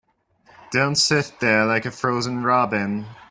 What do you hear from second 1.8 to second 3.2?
a frozen robin.